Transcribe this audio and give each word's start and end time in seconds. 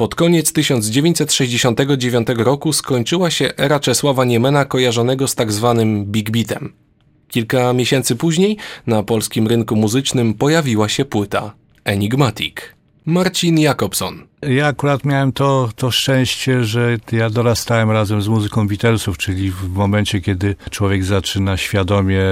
Pod 0.00 0.14
koniec 0.14 0.52
1969 0.52 2.28
roku 2.36 2.72
skończyła 2.72 3.30
się 3.30 3.56
era 3.56 3.80
Czesława 3.80 4.24
Niemena 4.24 4.64
kojarzonego 4.64 5.28
z 5.28 5.34
tak 5.34 5.52
zwanym 5.52 6.04
Big 6.04 6.30
Beatem. 6.30 6.72
Kilka 7.28 7.72
miesięcy 7.72 8.16
później 8.16 8.56
na 8.86 9.02
polskim 9.02 9.46
rynku 9.46 9.76
muzycznym 9.76 10.34
pojawiła 10.34 10.88
się 10.88 11.04
płyta 11.04 11.54
Enigmatic. 11.84 12.54
Marcin 13.06 13.58
Jakobson. 13.58 14.29
Ja 14.42 14.66
akurat 14.66 15.04
miałem 15.04 15.32
to, 15.32 15.68
to 15.76 15.90
szczęście, 15.90 16.64
że 16.64 16.96
ja 17.12 17.30
dorastałem 17.30 17.90
razem 17.90 18.22
z 18.22 18.28
muzyką 18.28 18.68
Beatlesów, 18.68 19.18
czyli 19.18 19.50
w 19.50 19.68
momencie, 19.68 20.20
kiedy 20.20 20.56
człowiek 20.70 21.04
zaczyna 21.04 21.56
świadomie 21.56 22.22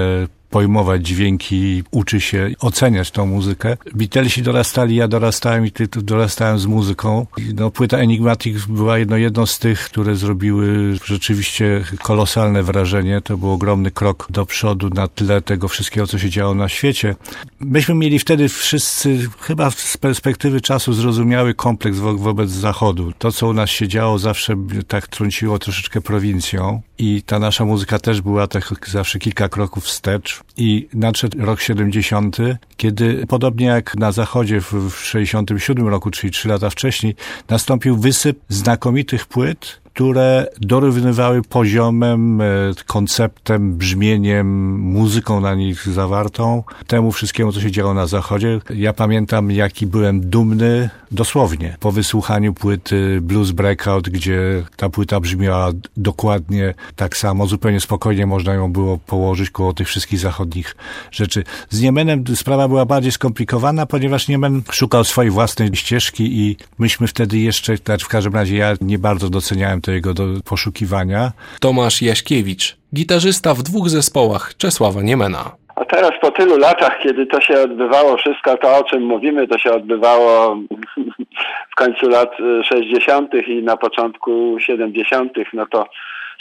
pojmować 0.49 1.07
dźwięki, 1.07 1.83
uczy 1.91 2.21
się 2.21 2.51
oceniać 2.59 3.11
tą 3.11 3.25
muzykę. 3.25 3.77
Beatlesi 3.95 4.41
dorastali, 4.41 4.95
ja 4.95 5.07
dorastałem 5.07 5.65
i 5.65 5.71
ty 5.71 5.87
dorastałem 5.87 6.59
z 6.59 6.65
muzyką. 6.65 7.27
No, 7.55 7.71
płyta 7.71 7.97
Enigmatic 7.97 8.65
była 8.65 8.97
jedno, 8.97 9.17
jedną 9.17 9.45
z 9.45 9.59
tych, 9.59 9.79
które 9.79 10.15
zrobiły 10.15 10.95
rzeczywiście 11.05 11.83
kolosalne 12.03 12.63
wrażenie. 12.63 13.21
To 13.21 13.37
był 13.37 13.51
ogromny 13.51 13.91
krok 13.91 14.27
do 14.29 14.45
przodu 14.45 14.89
na 14.89 15.07
tle 15.07 15.41
tego 15.41 15.67
wszystkiego, 15.67 16.07
co 16.07 16.17
się 16.17 16.29
działo 16.29 16.53
na 16.53 16.69
świecie. 16.69 17.15
Myśmy 17.59 17.95
mieli 17.95 18.19
wtedy 18.19 18.49
wszyscy, 18.49 19.29
chyba 19.41 19.71
z 19.71 19.97
perspektywy 19.97 20.61
czasu, 20.61 20.93
zrozumiały 20.93 21.53
kompleks 21.53 21.98
wo 21.99 22.13
wobec 22.13 22.49
Zachodu. 22.49 23.11
To, 23.19 23.31
co 23.31 23.47
u 23.47 23.53
nas 23.53 23.69
się 23.69 23.87
działo, 23.87 24.19
zawsze 24.19 24.55
tak 24.87 25.07
trąciło 25.07 25.59
troszeczkę 25.59 26.01
prowincją 26.01 26.81
i 26.97 27.21
ta 27.21 27.39
nasza 27.39 27.65
muzyka 27.65 27.99
też 27.99 28.21
była 28.21 28.47
tak 28.47 28.89
zawsze 28.89 29.19
kilka 29.19 29.49
kroków 29.49 29.83
wstecz 29.83 30.41
i 30.57 30.87
nadszedł 30.93 31.45
rok 31.45 31.61
70, 31.61 32.37
kiedy 32.77 33.25
podobnie 33.27 33.65
jak 33.65 33.95
na 33.95 34.11
Zachodzie 34.11 34.61
w, 34.61 34.73
w 34.73 35.05
67 35.05 35.87
roku, 35.87 36.11
czyli 36.11 36.31
trzy 36.31 36.47
lata 36.47 36.69
wcześniej, 36.69 37.15
nastąpił 37.49 37.97
wysyp 37.97 38.39
znakomitych 38.49 39.25
płyt, 39.25 39.81
które 39.99 40.47
dorównywały 40.61 41.41
poziomem, 41.41 42.41
e, 42.41 42.45
konceptem, 42.87 43.73
brzmieniem, 43.73 44.79
muzyką 44.79 45.41
na 45.41 45.55
nich 45.55 45.87
zawartą, 45.87 46.63
temu 46.87 47.11
wszystkiemu, 47.11 47.51
co 47.51 47.61
się 47.61 47.71
działo 47.71 47.93
na 47.93 48.07
zachodzie. 48.07 48.59
Ja 48.75 48.93
pamiętam, 48.93 49.51
jaki 49.51 49.87
byłem 49.87 50.29
dumny, 50.29 50.89
dosłownie, 51.11 51.77
po 51.79 51.91
wysłuchaniu 51.91 52.53
płyty 52.53 53.19
Blues 53.21 53.51
Breakout, 53.51 54.09
gdzie 54.09 54.63
ta 54.75 54.89
płyta 54.89 55.19
brzmiała 55.19 55.71
dokładnie 55.97 56.73
tak 56.95 57.17
samo, 57.17 57.47
zupełnie 57.47 57.79
spokojnie 57.79 58.25
można 58.25 58.53
ją 58.53 58.71
było 58.71 58.97
położyć 58.97 59.49
koło 59.49 59.73
tych 59.73 59.87
wszystkich 59.87 60.19
zachodnich 60.19 60.75
rzeczy. 61.11 61.43
Z 61.69 61.81
Niemenem 61.81 62.23
sprawa 62.35 62.67
była 62.67 62.85
bardziej 62.85 63.11
skomplikowana, 63.11 63.85
ponieważ 63.85 64.27
Niemen 64.27 64.61
szukał 64.71 65.03
swojej 65.03 65.31
własnej 65.31 65.75
ścieżki 65.75 66.39
i 66.39 66.57
myśmy 66.77 67.07
wtedy 67.07 67.37
jeszcze, 67.37 67.77
znaczy 67.77 68.05
w 68.05 68.09
każdym 68.09 68.33
razie 68.33 68.55
ja 68.55 68.75
nie 68.81 68.99
bardzo 68.99 69.29
doceniałem 69.29 69.81
tego 69.89 70.13
do 70.13 70.23
poszukiwania. 70.49 71.31
Tomasz 71.61 72.01
Jaśkiewicz, 72.01 72.77
gitarzysta 72.95 73.53
w 73.53 73.63
dwóch 73.63 73.89
zespołach 73.89 74.57
Czesława 74.57 75.01
Niemena. 75.01 75.51
A 75.75 75.85
teraz 75.85 76.11
po 76.21 76.31
tylu 76.31 76.57
latach, 76.57 76.99
kiedy 77.03 77.25
to 77.25 77.41
się 77.41 77.61
odbywało, 77.61 78.17
wszystko 78.17 78.57
to, 78.57 78.77
o 78.77 78.83
czym 78.83 79.03
mówimy, 79.03 79.47
to 79.47 79.57
się 79.57 79.71
odbywało 79.71 80.57
w 81.73 81.75
końcu 81.75 82.09
lat 82.09 82.31
60. 82.63 83.33
i 83.47 83.63
na 83.63 83.77
początku 83.77 84.55
70., 84.59 85.33
no 85.53 85.65
to 85.65 85.85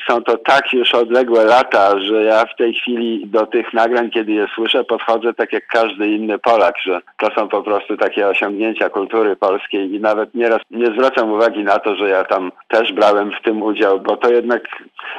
są 0.08 0.22
to 0.22 0.38
tak 0.38 0.72
już 0.72 0.94
odległe 0.94 1.44
lata, 1.44 2.00
że 2.00 2.24
ja 2.24 2.44
w 2.44 2.56
tej 2.56 2.74
chwili 2.74 3.26
do 3.26 3.46
tych 3.46 3.72
nagrań, 3.72 4.10
kiedy 4.10 4.32
je 4.32 4.46
słyszę, 4.54 4.84
podchodzę 4.84 5.34
tak 5.34 5.52
jak 5.52 5.66
każdy 5.66 6.08
inny 6.08 6.38
Polak, 6.38 6.74
że 6.82 7.00
to 7.16 7.28
są 7.34 7.48
po 7.48 7.62
prostu 7.62 7.96
takie 7.96 8.28
osiągnięcia 8.28 8.88
kultury 8.90 9.36
polskiej 9.36 9.94
i 9.94 10.00
nawet 10.00 10.34
nieraz 10.34 10.60
nie 10.70 10.86
zwracam 10.86 11.32
uwagi 11.32 11.64
na 11.64 11.78
to, 11.78 11.96
że 11.96 12.08
ja 12.08 12.24
tam 12.24 12.52
też 12.68 12.92
brałem 12.92 13.32
w 13.32 13.42
tym 13.44 13.62
udział, 13.62 14.00
bo 14.00 14.16
to 14.16 14.30
jednak 14.30 14.62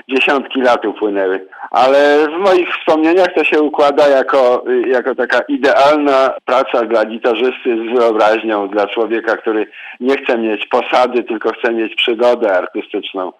dziesiątki 0.08 0.62
lat 0.62 0.86
upłynęły. 0.86 1.48
Ale 1.72 2.28
w 2.28 2.40
moich 2.40 2.70
wspomnieniach 2.76 3.34
to 3.36 3.44
się 3.44 3.62
układa 3.62 4.08
jako, 4.08 4.64
jako 4.88 5.16
taka 5.16 5.40
idealna 5.40 6.34
praca 6.46 6.86
dla 6.86 7.06
gitarzysty 7.06 7.78
z 7.78 7.98
wyobraźnią, 7.98 8.68
dla 8.68 8.88
człowieka, 8.88 9.38
który 9.38 9.68
nie 10.00 10.18
chce 10.18 10.38
mieć 10.38 10.66
posady, 10.66 11.24
tylko 11.24 11.52
chce 11.52 11.74
mieć 11.74 11.96
przygodę 11.96 12.58
artystyczną. 12.58 13.34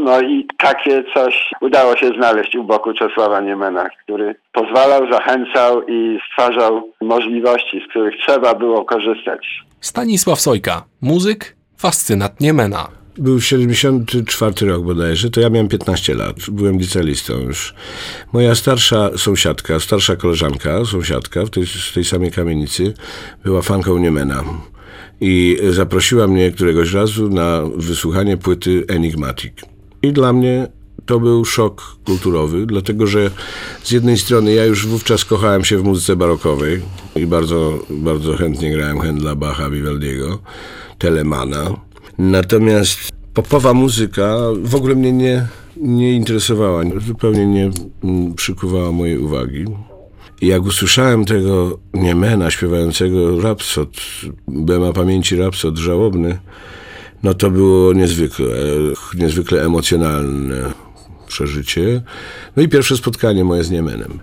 No 0.00 0.20
i 0.20 0.46
takie 0.58 1.04
coś 1.14 1.50
udało 1.60 1.96
się 1.96 2.08
znaleźć 2.08 2.56
u 2.56 2.64
boku 2.64 2.92
Czesława 2.92 3.40
Niemena, 3.40 3.88
który 4.04 4.34
pozwalał, 4.52 5.12
zachęcał 5.12 5.82
i 5.88 6.18
stwarzał 6.30 6.92
możliwości, 7.00 7.82
z 7.86 7.90
których 7.90 8.14
trzeba 8.20 8.54
było 8.54 8.84
korzystać. 8.84 9.46
Stanisław 9.80 10.40
Sojka, 10.40 10.84
muzyk, 11.00 11.56
fascynat 11.76 12.40
Niemena. 12.40 12.88
Był 13.18 13.40
74 13.40 14.66
rok 14.66 14.84
bodajże, 14.84 15.30
to 15.30 15.40
ja 15.40 15.50
miałem 15.50 15.68
15 15.68 16.14
lat, 16.14 16.36
byłem 16.48 16.78
licealistą 16.78 17.38
już. 17.38 17.74
Moja 18.32 18.54
starsza 18.54 19.10
sąsiadka, 19.16 19.80
starsza 19.80 20.16
koleżanka, 20.16 20.84
sąsiadka 20.84 21.44
w 21.44 21.50
tej, 21.50 21.66
z 21.66 21.92
tej 21.94 22.04
samej 22.04 22.30
kamienicy, 22.30 22.94
była 23.44 23.62
fanką 23.62 23.98
Niemena 23.98 24.42
i 25.20 25.58
zaprosiła 25.70 26.26
mnie 26.26 26.50
któregoś 26.50 26.92
razu 26.92 27.28
na 27.28 27.62
wysłuchanie 27.76 28.36
płyty 28.36 28.84
Enigmatic. 28.88 29.52
I 30.02 30.12
dla 30.12 30.32
mnie 30.32 30.66
to 31.06 31.20
był 31.20 31.44
szok 31.44 31.96
kulturowy, 32.04 32.66
dlatego 32.66 33.06
że 33.06 33.30
z 33.82 33.90
jednej 33.90 34.18
strony 34.18 34.52
ja 34.52 34.64
już 34.64 34.86
wówczas 34.86 35.24
kochałem 35.24 35.64
się 35.64 35.78
w 35.78 35.84
muzyce 35.84 36.16
barokowej 36.16 36.80
i 37.16 37.26
bardzo, 37.26 37.78
bardzo 37.90 38.36
chętnie 38.36 38.72
grałem 38.72 38.98
Händla, 38.98 39.36
Bacha, 39.36 39.70
Vivaldiego, 39.70 40.38
Telemana. 40.98 41.70
Natomiast 42.18 42.98
popowa 43.34 43.74
muzyka 43.74 44.36
w 44.62 44.74
ogóle 44.74 44.94
mnie 44.94 45.12
nie, 45.12 45.46
nie 45.76 46.12
interesowała, 46.12 46.82
zupełnie 47.06 47.46
nie 47.46 47.70
przykuwała 48.36 48.92
mojej 48.92 49.18
uwagi. 49.18 49.64
I 50.42 50.46
jak 50.46 50.62
usłyszałem 50.62 51.24
tego 51.24 51.78
Niemena 51.94 52.50
śpiewającego 52.50 53.40
Rapsod, 53.40 53.88
Bema 54.48 54.92
Pamięci 54.92 55.36
Rapsod 55.36 55.78
żałobny, 55.78 56.38
no 57.22 57.34
to 57.34 57.50
było 57.50 57.92
niezwykle, 57.92 58.46
niezwykle 59.14 59.64
emocjonalne 59.64 60.72
przeżycie. 61.26 62.02
No 62.56 62.62
i 62.62 62.68
pierwsze 62.68 62.96
spotkanie 62.96 63.44
moje 63.44 63.64
z 63.64 63.70
Niemenem. 63.70 64.18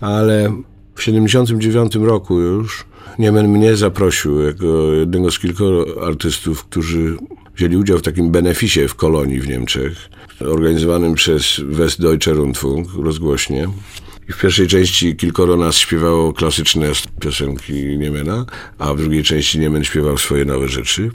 Ale 0.00 0.52
w 0.94 1.02
79 1.02 1.94
roku 1.94 2.40
już 2.40 2.84
Niemen 3.18 3.48
mnie 3.48 3.76
zaprosił 3.76 4.42
jako 4.42 4.92
jednego 4.92 5.30
z 5.30 5.38
kilku 5.38 5.64
artystów, 6.02 6.64
którzy 6.64 7.16
wzięli 7.56 7.76
udział 7.76 7.98
w 7.98 8.02
takim 8.02 8.30
beneficie 8.30 8.88
w 8.88 8.94
kolonii 8.94 9.40
w 9.40 9.48
Niemczech, 9.48 10.08
organizowanym 10.40 11.14
przez 11.14 11.60
Westdeutsche 11.64 12.32
Rundfunk, 12.32 12.88
rozgłośnie. 13.02 13.68
I 14.28 14.32
w 14.32 14.40
pierwszej 14.40 14.66
części 14.68 15.16
kilkoro 15.16 15.56
nas 15.56 15.76
śpiewało 15.76 16.32
klasyczne 16.32 16.86
piosenki 17.20 17.72
Niemena, 17.98 18.44
a 18.78 18.94
w 18.94 18.96
drugiej 18.96 19.22
części 19.22 19.58
Niemen 19.58 19.84
śpiewał 19.84 20.18
swoje 20.18 20.44
nowe 20.44 20.68
rzeczy. 20.68 21.10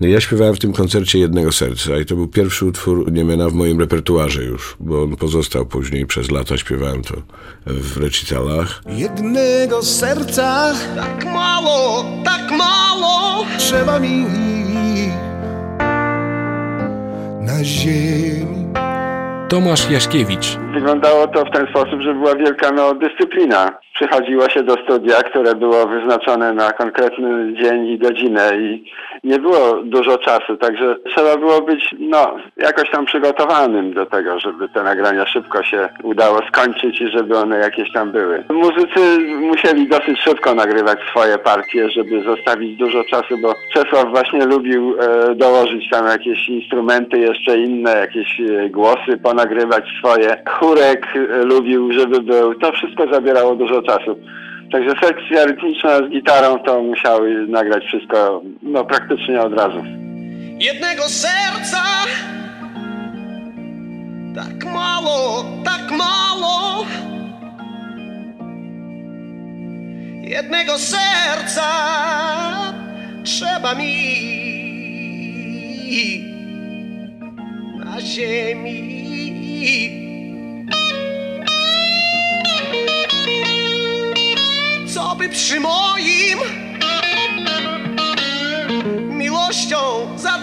No 0.00 0.06
i 0.06 0.10
ja 0.10 0.20
śpiewałem 0.20 0.54
w 0.54 0.58
tym 0.58 0.72
koncercie 0.72 1.18
Jednego 1.18 1.52
Serca 1.52 1.98
i 1.98 2.06
to 2.06 2.16
był 2.16 2.28
pierwszy 2.28 2.66
utwór 2.66 3.12
Niemena 3.12 3.50
w 3.50 3.52
moim 3.52 3.80
repertuarze 3.80 4.44
już, 4.44 4.76
bo 4.80 5.02
on 5.02 5.16
pozostał 5.16 5.66
później 5.66 6.06
przez 6.06 6.30
lata, 6.30 6.56
śpiewałem 6.56 7.02
to 7.02 7.14
w 7.66 7.96
recitalach. 7.96 8.82
Jednego 8.88 9.82
serca 9.82 10.74
tak 10.96 11.24
mało, 11.24 12.04
tak 12.24 12.50
mało 12.50 13.46
trzeba 13.58 14.00
mi 14.00 14.26
na 17.40 17.64
ziemi 17.64 18.65
Tomasz 19.48 19.90
Jaśkiewicz. 19.90 20.56
Wyglądało 20.72 21.26
to 21.26 21.44
w 21.44 21.50
ten 21.50 21.66
sposób, 21.66 22.00
że 22.00 22.14
była 22.14 22.34
wielka 22.34 22.72
no, 22.72 22.94
dyscyplina. 22.94 23.70
Przychodziło 23.94 24.48
się 24.48 24.62
do 24.62 24.74
studia, 24.84 25.22
które 25.22 25.54
było 25.54 25.86
wyznaczone 25.86 26.52
na 26.52 26.72
konkretny 26.72 27.54
dzień 27.62 27.86
i 27.86 27.98
godzinę 27.98 28.56
i 28.58 28.84
nie 29.24 29.38
było 29.38 29.82
dużo 29.84 30.18
czasu, 30.18 30.56
także 30.56 30.96
trzeba 31.14 31.36
było 31.36 31.62
być 31.62 31.94
no, 31.98 32.36
jakoś 32.56 32.90
tam 32.90 33.06
przygotowanym 33.06 33.94
do 33.94 34.06
tego, 34.06 34.40
żeby 34.40 34.68
te 34.68 34.82
nagrania 34.82 35.26
szybko 35.26 35.62
się 35.62 35.88
udało 36.02 36.40
skończyć 36.48 37.00
i 37.00 37.08
żeby 37.08 37.38
one 37.38 37.58
jakieś 37.58 37.92
tam 37.92 38.12
były. 38.12 38.44
Muzycy 38.50 39.18
musieli 39.40 39.88
dosyć 39.88 40.20
szybko 40.20 40.54
nagrywać 40.54 40.98
swoje 41.10 41.38
partie, 41.38 41.90
żeby 41.90 42.22
zostawić 42.22 42.78
dużo 42.78 43.04
czasu, 43.04 43.38
bo 43.42 43.54
Czesław 43.74 44.10
właśnie 44.10 44.44
lubił 44.44 44.96
e, 45.00 45.34
dołożyć 45.34 45.90
tam 45.90 46.06
jakieś 46.06 46.48
instrumenty 46.48 47.18
jeszcze 47.18 47.58
inne, 47.58 47.96
jakieś 47.96 48.40
e, 48.40 48.68
głosy 48.68 49.16
ponagrywać 49.36 49.84
swoje. 49.98 50.42
Chórek 50.48 51.06
lubił, 51.44 51.92
żeby 51.92 52.22
był. 52.22 52.54
To 52.54 52.72
wszystko 52.72 53.12
zabierało 53.12 53.56
dużo 53.56 53.82
czasu. 53.82 54.18
Także 54.72 54.94
sekcja 55.02 55.44
rytmiczna 55.44 55.96
z 55.98 56.10
gitarą 56.10 56.58
to 56.58 56.82
musiały 56.82 57.46
nagrać 57.48 57.84
wszystko 57.84 58.42
no, 58.62 58.84
praktycznie 58.84 59.40
od 59.40 59.52
razu. 59.52 59.84
Jednego 60.60 61.02
serca 61.02 61.82
tak 64.34 64.72
mało, 64.72 65.44
tak 65.64 65.90
mało 65.90 66.86
Jednego 70.22 70.78
serca 70.78 71.62
trzeba 73.24 73.74
mi 73.74 73.92
na 77.84 78.00
ziemi. 78.00 78.95
Co 84.94 85.16
by 85.16 85.28
przy 85.28 85.60
moim 85.60 86.38
miłością 89.10 89.76
zadrżało, 90.16 90.35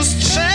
Just 0.00 0.34
change. 0.34 0.49